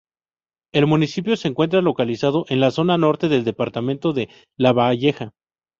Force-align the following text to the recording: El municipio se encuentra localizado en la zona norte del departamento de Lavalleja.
El 0.73 0.87
municipio 0.87 1.37
se 1.37 1.47
encuentra 1.47 1.79
localizado 1.83 2.45
en 2.49 2.59
la 2.59 2.71
zona 2.71 2.97
norte 2.97 3.29
del 3.29 3.43
departamento 3.43 4.13
de 4.13 4.29
Lavalleja. 4.57 5.31